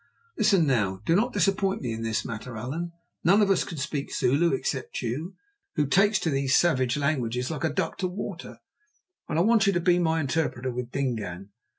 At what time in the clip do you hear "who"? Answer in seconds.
5.75-5.85